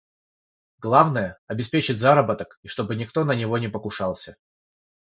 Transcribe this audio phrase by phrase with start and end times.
[0.79, 4.35] Главное– обеспечить заработок и чтобы никто на него не покушался.